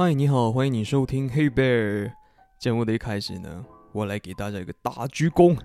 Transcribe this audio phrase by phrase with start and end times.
[0.00, 2.06] 嗨，你好，欢迎你收听《Hey Bear》
[2.56, 5.58] 节目的一开始呢，我来给大家一个大鞠躬。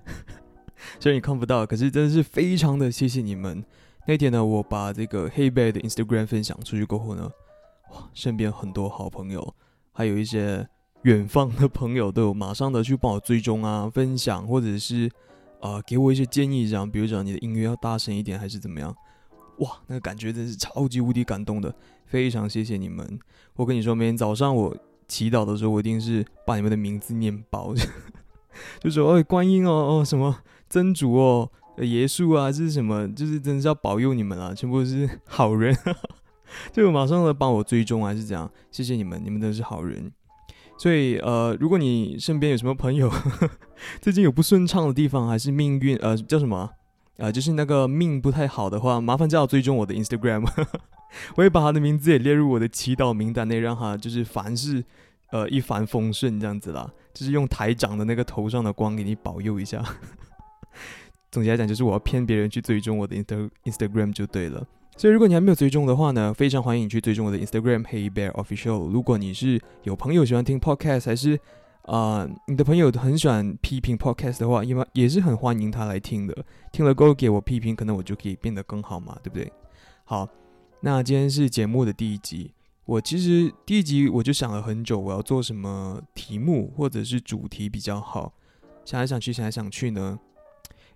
[0.99, 3.63] 虽然你看不到，可是真的是非常的谢谢你们。
[4.07, 7.29] 那天呢，我把这个《Hey Bear》的 Instagram 分享出去过后呢，
[7.91, 9.53] 哇，身边很多好朋友，
[9.91, 10.67] 还有一些
[11.03, 15.07] 远方的朋友都有马上的去帮我追踪啊、分享，或者是
[15.61, 18.95] 啊给我一些建议，这样，比如讲你的音乐要大声一点，还是怎么样。
[19.57, 21.73] 哇，那个感觉真是超级无敌感动的，
[22.05, 23.19] 非常谢谢你们。
[23.55, 24.75] 我跟你说，每天早上我
[25.07, 27.73] 祈祷的时候，我一定是把你们的名字念爆，
[28.81, 33.07] 就说哎，观音哦哦，什么真主哦，耶稣啊，这是什么？
[33.13, 35.75] 就是真的是要保佑你们啊，全部都是好人，
[36.73, 40.11] 就马上来帮我追踪还是怎样，谢谢你们，你们都是好人。
[40.77, 43.09] 所以呃，如果你身边有什么朋友
[44.01, 46.71] 最近有不顺畅的地方，还是命运呃叫什么？
[47.17, 50.45] 啊就是那个命不太好的话，麻烦叫我追踪我的 Instagram，
[51.35, 54.83] 我会把他的名字也列入我的祈祷名单内，让他就是凡事
[55.31, 59.83] 呃一帆风顺这样子啦，就是用台长的那个头上的光给你保佑一下。
[61.31, 64.65] 总结来讲，就是我要骗别人去追踪我的 Insta Instagram 就对了。
[64.95, 68.91] 所以如果你还没有追踪的话呢，非常欢迎你去追踪我的 Instagram Hey Bear Official。
[68.91, 71.39] 如果你是有朋友喜欢听 Podcast 还是
[71.83, 76.33] 啊，你的朋友很喜欢批评 podcast 的话，因为也是很欢迎他来听的。
[76.71, 79.51] 听了过后给我批评，可能我就可以变得更好嘛，对不对？
[80.05, 80.27] 好，
[80.79, 82.51] 那今天是节目的第一集。
[82.85, 88.33] 我其实第一集我就想了很久，我要做什么题目或者是主题比较好。
[88.85, 90.17] 想来想去，想来想去呢，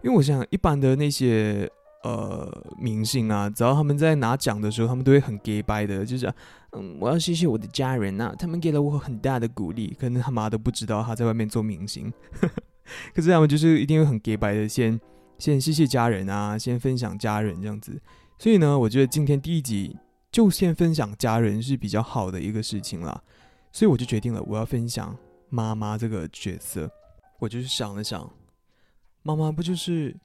[0.04, 1.70] 因为我想一般的那些。
[2.04, 6.32] 呃，明星啊，只要他们在拿奖的时候，他们都会很 gay 拜的，就是
[7.00, 9.96] 我要谢谢我的家人呐，他们给了我很大的鼓励。
[10.00, 12.12] 可能他妈都不知道他在外面做明星，
[13.14, 15.00] 可是他们就是一定会很 gay 拜的，先
[15.38, 18.02] 先谢谢家人啊，先分享家人这样子。
[18.40, 19.98] 所以呢，我觉得今天第一集
[20.32, 23.22] 就先分享家人是比较好的一个事情啦。
[23.72, 25.18] 所以我就决定了，我要分享
[25.50, 26.90] 妈妈这个角色。
[27.40, 28.32] 我就是想了想，
[29.24, 30.16] 妈妈不就是。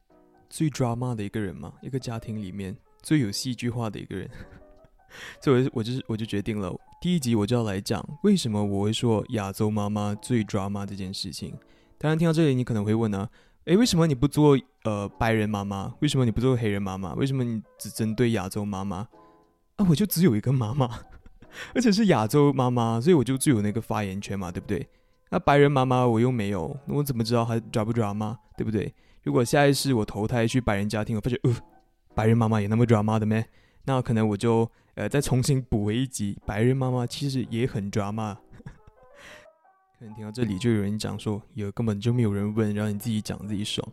[0.55, 4.29] 最 drama 的一个人吗，一个家庭里面最有戏剧化的一个人，
[5.41, 11.55] 所以我就是我就决定了，第一集我就要来讲为什么我会说亚洲妈妈最 drama 这件事情。
[11.99, 13.29] 当然听到这里，你可能会问呢，
[13.67, 15.95] 诶，为什么你不做呃白人妈妈？
[16.01, 17.15] 为什么你不做黑人妈妈？
[17.15, 19.07] 为什么你只针对亚洲妈妈？
[19.77, 20.89] 啊，我就只有一个妈妈，
[21.75, 24.87] 而且是亚洲妈妈，所以我就最有那个发言权嘛，对不对？
[25.31, 28.39] 那白人妈妈我又没有，那我怎么知道她抓不抓吗？
[28.57, 28.93] 对不对？
[29.23, 31.57] 如果下一世我投胎去白人家庭，我发觉，呃，
[32.15, 33.47] 白人妈妈也那么 drama 的咩？
[33.85, 38.37] 那可能我就呃再重新补回一集，白日妈妈其实也很 drama。
[39.99, 43.87] 可能听到这里就有人讲说，有根本就没有人问，让你自己讲自己爽。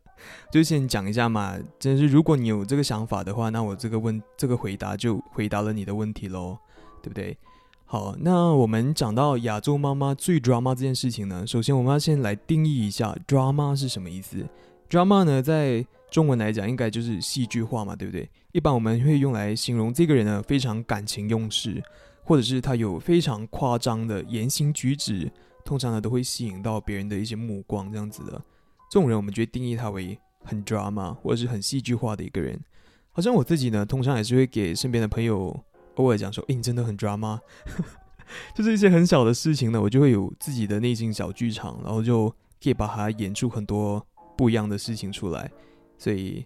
[0.50, 6.58] 就先讲一下嘛，真是如果你有这个想法的话，那我这个问这个回答就回答了你的问题喽，
[7.02, 7.36] 对不对？
[7.84, 14.44] 好，那我们讲到亚洲妈妈最 drama 这件事情呢，首先我们要先来定义一下 drama 是什么意思。
[14.88, 18.28] Drama 呢，在中文来讲，应该就是戏剧化嘛，对不对？
[18.52, 21.82] 一般我们会用来形容这个人呢，非常感情用事，
[22.22, 25.30] 或者是他有非常夸张的言行举止，
[25.64, 28.40] 通常呢都会吸引到别人的一些目光，这样子的。
[28.90, 32.58] 这种人，我们就会定义他为很 drama 或者是很戏剧化的一个人。
[33.10, 35.58] 好像我自己呢，通常也是会给身边的朋友
[35.96, 37.40] 偶尔讲说：“诶，你真的很 drama。
[38.54, 42.28] ”就是一些很小的事情呢，我就会有自己的内心小剧场，然后就
[42.62, 44.06] 可以把它演出很多。
[44.36, 45.50] 不一样的事情出来，
[45.96, 46.44] 所以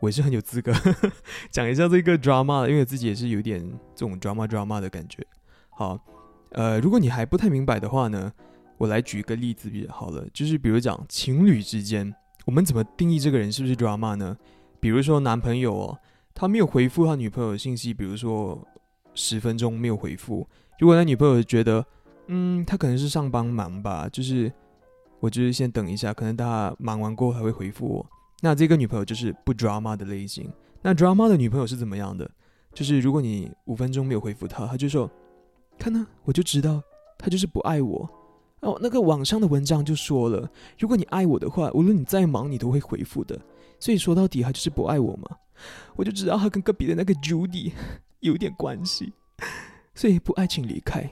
[0.00, 0.72] 我也是很有资格
[1.50, 3.60] 讲一下这个 drama 的，因为自己也是有点
[3.94, 5.26] 这种 drama drama 的感觉。
[5.70, 5.98] 好，
[6.50, 8.32] 呃，如果你还不太明白的话呢，
[8.76, 12.14] 我来举一个例子比较好了，就是比如讲情侣之间，
[12.44, 14.36] 我们怎么定义这个人是不是 drama 呢？
[14.78, 15.98] 比如说男朋友哦，
[16.34, 18.66] 他没有回复他女朋友的信息，比如说
[19.14, 20.46] 十分钟没有回复，
[20.78, 21.84] 如果他女朋友觉得，
[22.26, 24.52] 嗯，他可能是上班忙吧，就是。
[25.20, 28.06] 我就是先等一下，可能他忙完过后还会回复我。
[28.40, 30.50] 那这个女朋友就是不 drama 的类型。
[30.82, 32.30] 那 drama 的女朋友是怎么样的？
[32.74, 35.10] 就是如果你五分钟没有回复她，她就说
[35.78, 36.82] ：“看呢，我就知道
[37.16, 38.08] 他就是不爱我。”
[38.60, 43.38] 哦，那个网上的文章就说了，如果你爱我的话，无论你再忙，你都会回复的。
[43.78, 45.36] 所以说到底，他就是不爱我嘛。
[45.96, 47.72] 我就知道他跟隔壁的那个 Judy
[48.20, 49.12] 有点关系，
[49.94, 51.08] 所以不爱请离开。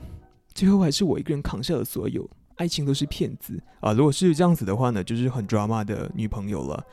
[0.53, 2.29] 最后还是我一个人扛下了所有。
[2.55, 3.93] 爱情都是骗子啊！
[3.93, 6.83] 如果是这样子的话呢，就是很 drama 的女朋友了。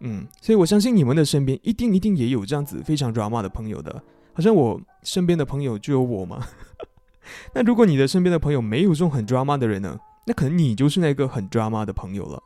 [0.00, 4.02] 嗯，所以我相信你们的身边一定一定也有这样子非常 drama 的朋友的。
[4.32, 6.44] 好像我身边的朋友就有我嘛。
[7.54, 12.42] 那如果你的身边的朋友没有这种很 drama 的人呢，那可能你就是那个很 drama 的朋友了。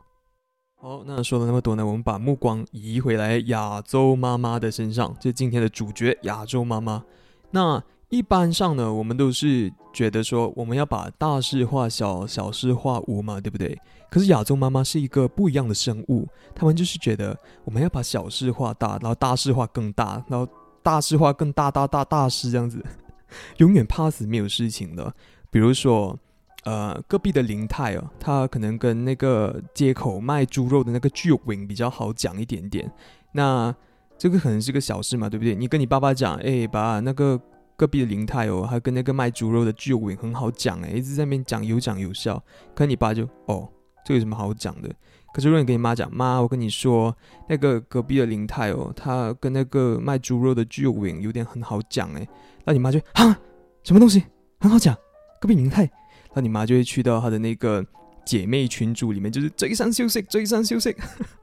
[0.81, 7.03] 好，那说了那么多呢，我们把目光移回来亚洲妈妈的身上，就今天的主角亚洲妈妈。
[7.51, 13.79] 那一般上呢，我们都是觉得说我们要把大事化小，小事化无嘛，对不对？
[14.09, 20.47] 可是亚洲妈妈是一个不一样的生物，他们就是觉得我们要把小事化大，然后大事化更大，然后
[20.81, 22.83] 大事化更大大大大事这样子，
[23.57, 25.13] 永远怕死没有事情的。
[25.51, 26.17] 比如说，
[26.63, 32.91] 呃，隔壁的林泰哦，他可能跟那个街口卖猪肉的那个巨文比较好讲一点点，
[33.33, 33.73] 那
[34.17, 35.53] 这个可能是个小事嘛，对不对？
[35.53, 37.39] 你跟你爸爸讲，哎，把那个。
[37.79, 42.43] 隔壁的林泰哦，还跟那个卖猪肉的巨伟很好讲哎，一直在那边讲有讲有笑。
[42.75, 43.69] 可你爸就哦，
[44.03, 44.93] 这有什么好讲的？
[45.33, 47.15] 可是如果你跟你妈讲，妈，我跟你说，
[47.47, 52.27] 那个隔壁的林泰哦，他跟那个卖猪肉的巨伟有点很好讲哎，
[52.65, 53.39] 那你妈就啊，
[53.83, 54.25] 什么东西
[54.59, 54.93] 很好讲？
[55.39, 55.89] 隔壁林泰，
[56.33, 57.81] 那你妈就会去到他的那个
[58.25, 60.93] 姐妹群组里面，就是追上休息，追上休息。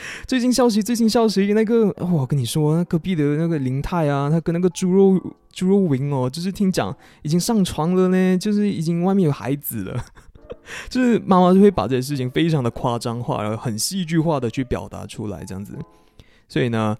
[0.26, 5.20] 最近消息，最近消息，那个我跟你说，那隔壁的那个林泰啊，他跟那个猪肉
[5.52, 10.04] 猪肉云哦，就是听讲已经上床了呢，就是已经外面有孩子了，
[10.88, 15.76] 就是妈妈就会把这些事情非常的夸张化，然后很戏剧化的去表达出来，这样子。
[16.48, 16.96] 所以呢，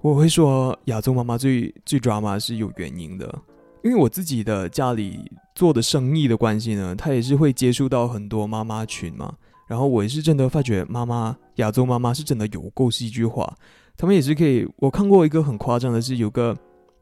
[0.00, 3.38] 我会说亚洲妈妈最最 drama 是有原因的，
[3.84, 9.34] 因为我自己的家里做的生意的关系呢，他也是会接触到很多妈妈群嘛。
[9.72, 13.56] 然后我也是真的发觉，妈妈亚洲妈妈是真的有够戏剧化。
[13.96, 16.54] 他们也是可以，我看过一个很夸张的是，有个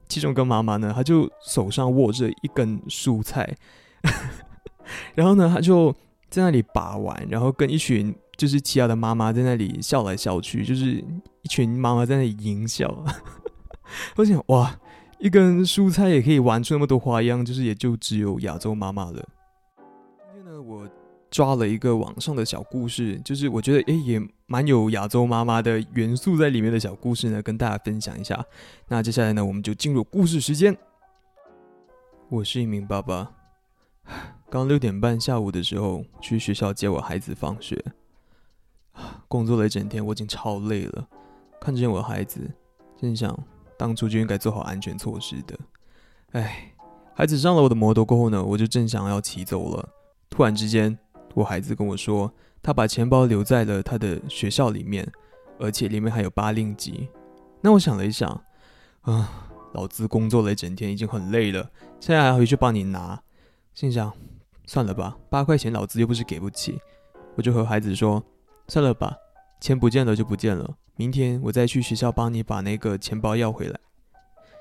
[0.08, 3.56] 其中一个妈妈呢，她就手上握着一根蔬菜，
[5.16, 5.92] 然后呢，她就
[6.28, 11.04] 在那里把玩，然后跟一群就是其他的妈妈在那里笑来笑去，就是
[11.42, 13.04] 一群妈妈在那里淫笑。
[14.14, 14.78] 我想，哇，
[15.18, 19.28] 一根蔬菜也可以玩出那么多花样，就是也就只有亚洲妈妈了。
[20.32, 20.88] 今天呢，我。
[21.30, 28.44] 抓了一个网上的小故事，就是我觉得诶也蛮有亚洲妈妈的元素在里面的小故事呢，跟大家分享一下。
[28.88, 30.76] 那接下来呢，我们就进入故事时间。
[32.28, 33.32] 我是一名爸爸，
[34.50, 37.80] 刚六点半下午的时候去学校接我孩子放学，
[39.28, 41.08] 工作了一整天，我已经超累了。
[41.60, 42.50] 看见我孩子，
[43.00, 43.38] 心想
[43.78, 45.58] 当初就应该做好安全措施的。
[46.32, 46.72] 哎，
[47.14, 49.88] 孩子上了我的摩托过后呢，我就正想要骑走了，
[50.28, 50.98] 突然之间。
[51.34, 52.32] 我孩子跟我说，
[52.62, 55.10] 他把钱包留在了他的学校里面，
[55.58, 57.08] 而且里面还有八令吉。
[57.60, 58.28] 那我想了一想，
[59.02, 63.22] 啊，老子工作了一整天，已经很累了，现在还回去帮你拿，
[63.74, 64.12] 心想，
[64.66, 66.80] 算了吧，八块钱老子又不是给不起。
[67.36, 68.22] 我就和孩子说，
[68.66, 69.16] 算了吧，
[69.60, 73.78] 钱不见了就不见了，明天我再去学校帮你把那个钱包要回来。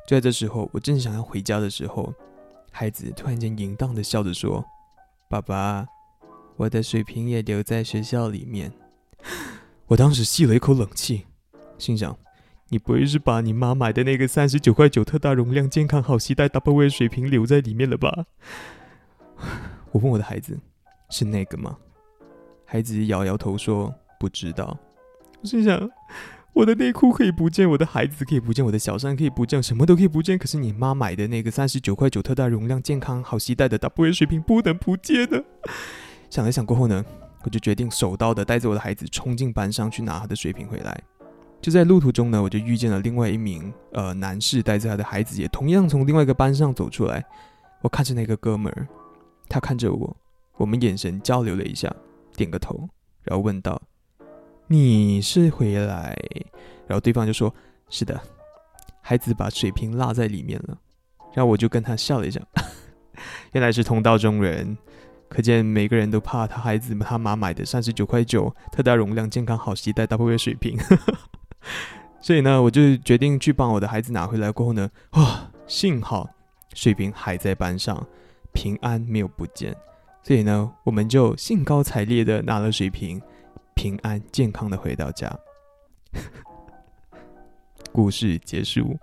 [0.07, 2.13] 就在这时候，我正想要回家的时候，
[2.71, 4.63] 孩子突然间淫荡的笑着说
[5.27, 5.85] ：“爸爸。”
[6.59, 8.73] 我的水瓶也留在学校里面，
[9.87, 11.25] 我当时吸了一口冷气，
[11.77, 12.17] 心想：
[12.67, 18.25] 你不会是把你妈买的那个三十九块九特大容量、健康好携带 W 水瓶留在里面了吧？
[19.91, 20.59] 我问我的孩子：
[21.09, 21.77] 是那个吗？
[22.65, 24.77] 孩子摇摇头说：不知道。
[25.39, 25.89] 我心想：
[26.51, 35.45] 我的内裤可以不见，我的孩子可以不见，我的小三可以不见，什么都可以不见，可是你妈买的那个三十九块九特大容量、健康好携带的 Double A 水瓶不能不见的。
[36.29, 37.03] 想了想过后呢，
[37.43, 41.01] 我就决定手刀的带着我的孩子冲进班上去拿他的水瓶回来。
[41.61, 47.25] 就在路途中呢，我就遇见了另外一名呃男士带着他的孩子，也同样从另外一个班上走出来。
[47.81, 48.87] 我看着那个哥们儿，
[49.49, 50.15] 他看着我，
[50.55, 51.93] 我们眼神交流了一下，
[52.35, 52.87] 点个头，
[53.23, 53.81] 然后问道
[54.67, 56.17] ：“你是回来？”
[56.87, 57.53] 然后对方就说
[57.89, 58.19] ：“是的。”
[59.01, 60.77] 孩子把水瓶落在里面了，
[61.33, 62.39] 然后我就跟他笑了一下，
[63.53, 64.77] 原来是同道中人。
[65.29, 70.77] 可见每个人都怕他孩子他妈买的三十九块九特大容量健康好携带 double 水瓶，
[72.19, 74.51] 所以呢，我就决定去帮我的孩子拿回来。
[74.51, 76.29] 过后呢，哇，幸好
[76.73, 78.05] 水瓶还在班上，
[78.53, 79.75] 平安没有不见。
[80.23, 83.21] 所以呢，我们就兴高采烈的拿了水瓶，
[83.75, 85.33] 平安健康的回到家。
[87.93, 88.97] 故事结束。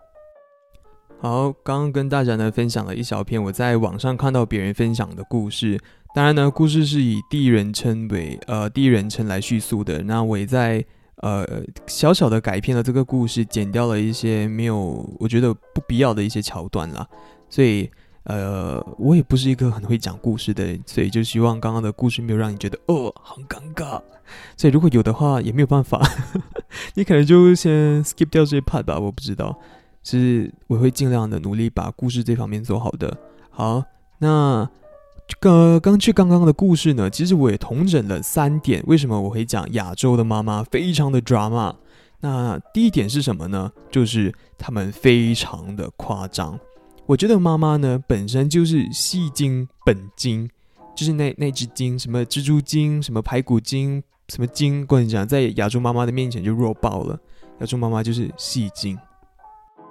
[1.19, 5.81] 好，刚刚跟大家呢分享了一小篇我在网上看到别人分享的故事。
[6.15, 10.03] 当然呢，故事是以第一人称为呃第一人称来叙述的。
[10.03, 10.85] 那我也在
[11.17, 11.45] 呃
[11.87, 17.07] 小小的改编了这个故事，剪掉了一些没有我觉得不必要的一些桥段啦。
[17.49, 17.91] 所以
[18.25, 24.01] 呃我也不是一个很会讲故事的人，所以就希望刚刚的故事没有让你觉得哦很尴尬。
[24.55, 26.07] 所以如果有的话也没有办法，
[26.95, 28.99] 你可能就先 skip 掉这一 part 吧。
[28.99, 29.59] 我不知道，
[30.11, 33.17] 是我会尽量的努力把故事这方面做好的。
[33.51, 33.83] 好，
[34.19, 34.69] 那。
[35.41, 38.81] 刚刚去刚刚的故事呢，其实我也同整了三点。
[38.87, 41.75] 为什么我会讲亚洲的妈妈非常的 drama？
[42.21, 43.73] 那第一点是什么呢？
[43.91, 46.57] 就是他们非常的夸张。
[47.07, 50.49] 我觉得妈妈呢本身就是戏精本精，
[50.95, 57.19] 就是那那只精，什么蜘蛛精，什么排骨精，什么精，跟你讲，在亚洲妈妈的面前就弱爆了。
[57.59, 58.97] 亚洲妈妈就是戏精，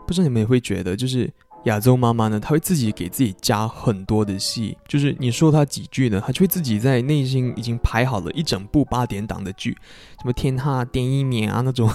[0.05, 1.31] 不知道你们也会觉得，就是
[1.65, 9.71] 亚洲妈妈呢，她会自己给自己加很多的戏，就是你说她几句呢，她就会自己在内心已经排好了一整部八点档的剧，
[10.19, 11.91] 什么天塌电一年啊那种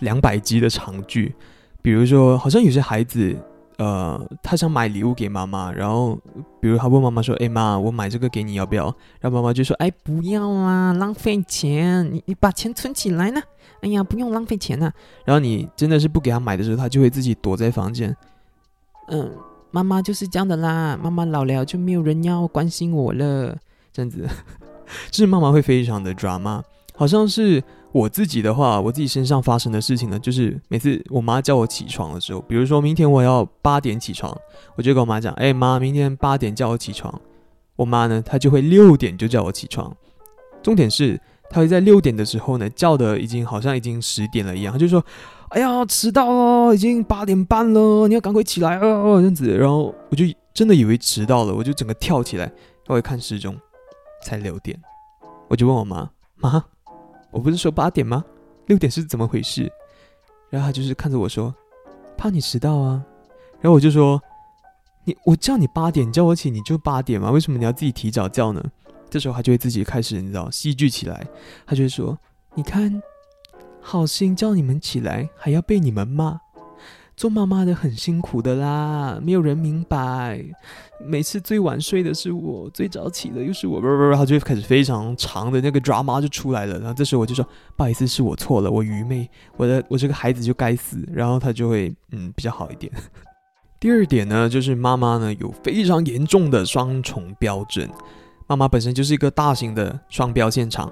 [0.00, 1.34] 两百集的长剧，
[1.82, 3.36] 比如说好像有些孩子。
[3.78, 6.18] 呃，他想买礼物给妈妈，然后，
[6.60, 8.86] 比如他问妈妈说：“哎妈，我买这个给你，要不要？”
[9.20, 13.40] 然后妈妈就说：“哎，不要啦，浪费钱，你你把钱存起来呢。
[13.82, 14.92] 哎呀，不用浪费钱呐。”
[15.24, 18.16] 然后你真的是不给他买的时候，他就会自己躲在房间。
[19.06, 19.30] 嗯，
[19.70, 23.56] 妈妈就是这样的啦，妈妈老了就没有人要关心我了，
[23.92, 24.26] 这样子，
[25.12, 26.60] 就 是妈妈会非常的 drama，
[26.96, 27.62] 好像是。
[27.98, 34.36] 我自己的话，我自己身上发生的事情呢，就是每次我妈叫我起床的时候，比如说明天我要八点起床，
[34.76, 37.20] 我就跟我妈讲：“哎妈，明天八点叫我起床。”
[37.76, 39.94] 我妈呢，她就会六点就叫我起床。
[40.62, 45.04] 重点是，她会在六点的时候呢，叫的已经好像已经十点了一样，她就说
[45.50, 48.80] ：“哎呀，迟到了，已经八点半了，你要赶快起来啊！”
[49.18, 50.24] 这样子，然后我就
[50.54, 52.50] 真的以为迟到了，我就整个跳起来，
[52.86, 53.56] 我一看时钟，
[54.24, 54.80] 才六点，
[55.48, 56.64] 我就问我妈：“妈。”
[57.30, 58.24] 我不是说八点吗？
[58.66, 59.70] 六点是怎么回事？
[60.50, 61.54] 然后他就是看着我说
[62.16, 63.04] ：“怕你迟到啊。”
[63.60, 64.22] 然后我就说
[65.04, 67.30] ：“你我叫你八点叫我起，你就八点嘛？
[67.30, 68.62] 为什么你要自己提早叫呢？”
[69.10, 71.26] 这时候他就会自己开始你知道戏剧起来，
[71.66, 72.18] 他就会说
[72.54, 73.02] ：“你看，
[73.80, 76.40] 好心叫你们起来，还要被你们骂。”
[77.18, 80.40] 做妈妈的很辛苦的啦，没有人明白。
[81.04, 86.78] 每次最晚睡的是我，最早起的又是我，不不不，他就开始非常长的那个 drama 就出来了。
[86.78, 87.44] 然后这时候我就说
[87.74, 92.92] ：“不好意思，是我错了，我愚昧，我的我这个孩子就该死。”然后他就会嗯比较好一点。
[93.80, 97.90] 第二点呢，就是妈妈呢有非常严重的双重标准。
[98.46, 100.88] 妈妈本身就是一个大型的双标现场。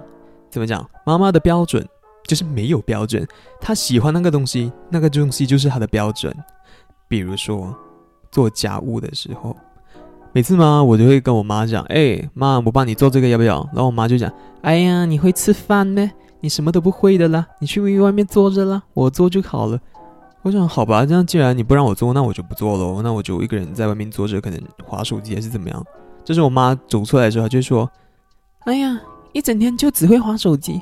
[0.50, 0.84] 怎么讲？
[1.04, 1.86] 妈妈的标准。
[2.26, 3.26] 就是没有标准，
[3.60, 6.34] 他喜欢那个东西，那个东西就是他的标准。
[7.08, 7.74] 比如说
[8.30, 9.56] 做家务的时候，
[10.32, 14.30] 每次嘛，我就会跟我妈讲：“哎，妈，我帮你做这个要不要？”然后我妈就讲
[14.62, 16.10] ：“哎呀，你会吃饭咩？
[16.40, 19.78] 你什么都不会的啦，你去外面坐着啦，我做就好了。”
[20.42, 25.84] 我想好吧，这样既然你不让我做，那我就不做喽，那我就一个人在外面坐着，可能划手机还是怎么样。
[26.24, 27.90] 这是我妈走出来的时候，就说
[28.66, 29.00] ：“哎呀。”
[29.36, 30.80] 一整天就只会划手机，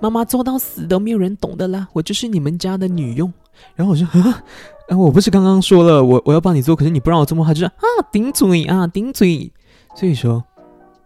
[0.00, 1.88] 妈妈做到死都没有人懂的啦。
[1.92, 3.32] 我就是你们家的女佣。
[3.74, 7.44] 然后我就啊，我不是刚刚说了我我要帮你做，可是你不让我做吗？
[7.44, 9.52] 他就说啊，顶嘴啊，顶嘴。
[9.96, 10.44] 所以说，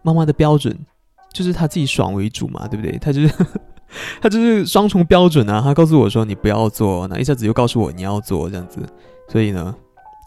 [0.03, 0.77] 妈妈的标准
[1.33, 2.95] 就是她自己爽为主嘛，对不对？
[2.99, 3.33] 她就是
[4.21, 5.59] 她就是双重标准啊。
[5.61, 8.79] 她告诉我说你不要做，那一下子又告诉我你要做这样子。
[9.27, 9.73] 所以呢，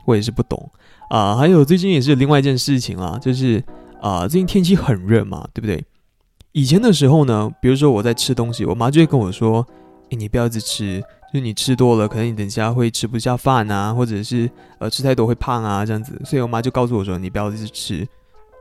[0.05, 0.69] 我也是不懂
[1.11, 1.37] 啊。
[1.37, 3.63] 还有最近也是另外一件事情啊，就是
[4.03, 5.85] 啊，最近天气很热嘛，对不对？
[6.57, 9.63] 以前的时候呢，比如说我在吃东西，我妈就会跟我说
[10.09, 10.99] ：“诶，你不要一直吃，
[11.31, 18.09] 就是你吃多了，可能你等一下会吃不下饭啊，或者是呃吃太多会胖啊这样子。”所以我妈就告诉我说：“你不要一直吃。”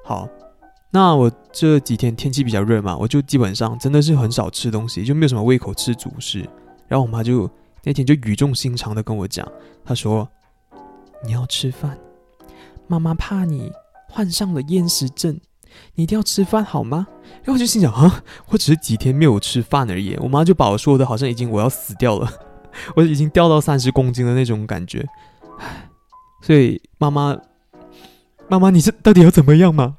[0.04, 0.28] 好，
[0.92, 6.40] 那我这几天天气比较热嘛，我就基本上真的是很少吃东西，就没有什么胃口吃主食。
[6.90, 7.50] 然后我妈就
[7.82, 9.50] 那天就语重心长的跟我讲，
[9.86, 10.28] 她说
[11.24, 11.98] ：“你要吃饭，
[12.88, 13.72] 妈妈怕你
[14.10, 15.40] 患上了厌食症。”
[15.96, 17.08] 你一定要吃饭好吗？
[17.44, 20.16] 然后我就心想啊，我只是几天没有吃饭而已。
[20.20, 22.30] 我妈就把我说的好像已经我要死掉了，
[22.96, 25.08] 我已经掉到三十公斤的那种感觉。
[25.60, 25.90] 唉，
[26.42, 27.38] 所以妈妈，
[28.48, 29.98] 妈妈，你是到底要怎么样吗？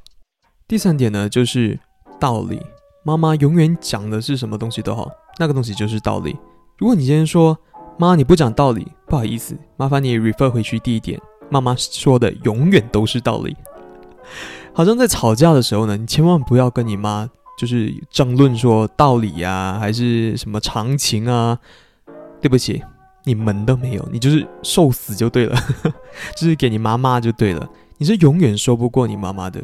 [0.69, 1.79] 第三点呢，就是
[2.19, 2.61] 道理。
[3.05, 6.37] 妈妈永远讲的是什么东西都好，那个东西就是道理。
[6.77, 7.57] 如果你今天说
[7.99, 13.57] 妈你不讲道理，不好意思，麻烦你 refer 回去第一点，妈妈说的永远都是道理。
[14.73, 17.29] 好像在吵架的时候呢，你千万不要跟你妈
[17.59, 21.59] 就是争论说道理呀，还是什么常情啊。
[22.39, 22.83] 对不起，
[23.25, 25.59] 你门都没有，你就是受死就对了，
[26.37, 27.69] 就是给你妈骂就对了。
[27.97, 29.61] 你是永远说不过你妈妈的。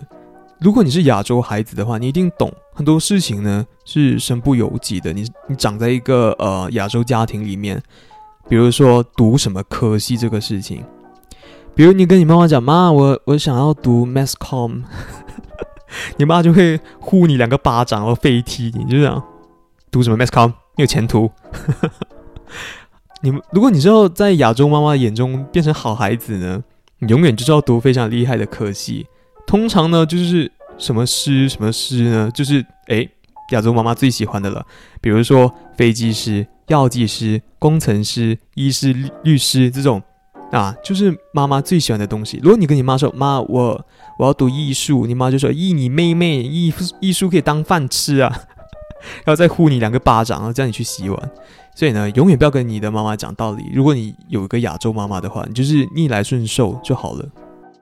[0.58, 5.12] 如果你是亚洲孩子的话，你一定懂很多事情呢，是身不由己的。
[5.12, 7.80] 你你长在一个呃亚洲家庭里面，
[8.48, 10.82] 比如说读什么科系这个事情。
[11.74, 14.82] 比如你跟你妈妈讲，妈，我我想要读 mass com，
[16.18, 19.22] 你妈就会呼你两个巴掌，然后飞踢你，就这样。
[19.90, 21.30] 读什么 mass com 没有前途。
[23.22, 26.62] 你们如果你知道在亚洲妈妈眼中变成好孩子呢，
[26.98, 29.06] 你永远就是要读非常厉害的科系。
[29.46, 33.08] 通常呢就是什么师什么师呢，就是诶
[33.52, 34.66] 亚洲妈妈最喜欢的了。
[35.00, 40.02] 比如说飞机师、药剂师、工程师、医师、律师这种。
[40.52, 42.38] 啊，就是妈妈最喜欢的东西。
[42.42, 43.86] 如果你跟你妈说：“妈，我
[44.18, 48.30] 我要读艺术”，你妈就说：“艺，你妹妹，艺艺术可以当饭吃啊！”
[49.24, 51.30] 然后再呼你两个巴掌，然后叫你去洗碗。
[51.74, 53.64] 所以呢，永远不要跟你的妈妈讲道理。
[53.72, 57.26] 如果你有一个亚洲妈妈的话，你就是逆来顺受就好了。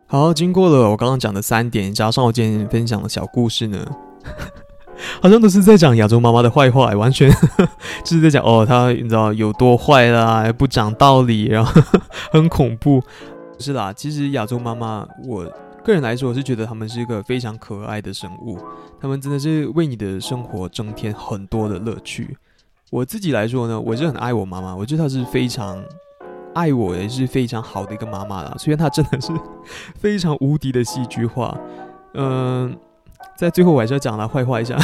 [0.07, 3.85] 好，经过了我刚刚讲的三点，加上我今天分享的小故事呢。
[5.21, 7.31] 好像都是在讲亚洲妈妈的坏话，完全
[8.05, 11.83] 就是在讲哦，她你知道有多坏啦，不讲道理，然后
[12.33, 13.03] 很恐怖。
[13.59, 15.45] 是啦，其实亚洲妈妈，我
[15.85, 18.59] 个人来说，我是觉得他们是一个非常可爱的生物，
[19.01, 22.37] 他们真的是为你的生活增添很多的乐趣。
[22.91, 25.83] 我自己来说呢，我是很爱我妈妈，我觉得她是非常
[26.55, 28.55] 爱我，也是非常好的一个妈妈啦。
[28.59, 29.33] 虽然她真的是
[30.01, 31.57] 非常无敌的戏剧化，
[32.15, 32.77] 嗯。
[33.37, 34.77] 在最后，我还是要讲他坏话一下，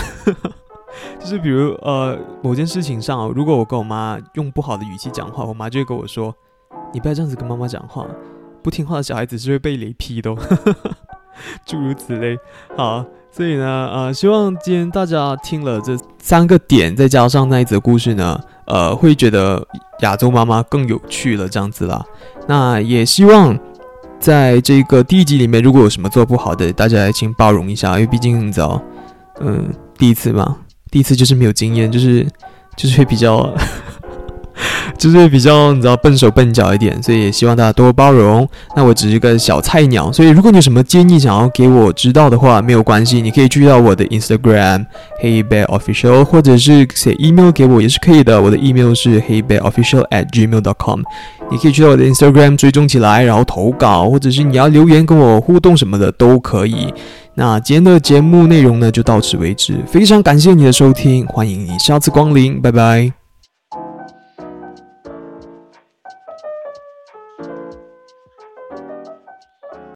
[1.20, 6.34] 就是比如呃某件事情上，如果我跟我妈用不好的语气讲话，我妈就会跟我说
[6.92, 8.06] ：“你不要这样子跟妈妈讲话，
[8.62, 10.34] 不听话的小孩子是会被雷劈的。
[11.66, 12.38] ”诸如此类。
[12.74, 19.62] 好，所以呢，呃，希望今天大家听了这三个点，再加上那一则故事呢，呃，会觉得
[20.00, 22.02] 亚洲妈妈更有趣了，这样子啦。
[22.46, 23.58] 那也希望。
[24.26, 28.82] 在这个第一集里面，如果有什么做不好的，大家请包容一下，因为毕竟你知道，
[29.40, 30.56] 嗯，第一次嘛，
[30.90, 32.26] 第一次就是没有经验，就是
[32.76, 33.48] 就是会比较。
[34.96, 38.48] 就是比较你知道笨手笨脚一点，所以也希望大家多包容。
[38.74, 44.86] 那我只是个小菜鸟，所以如果你有什么建议想要给我知道的话，没有关系，你可以去到我的 Instagram
[45.22, 48.40] Hey Bear Official，或者是写 email 给我也是可以的。
[48.40, 51.02] 我的 email 是 Hey Bear Official at gmail.com。
[51.50, 56.92] 你可以去到我的 Instagram 追踪起来，然后投稿，或者是你要留言跟我互动什么的都可以。
[57.34, 63.25] 那今天的节目内容呢就到此为止，非常感谢你的收听，欢迎你下次光临，拜拜。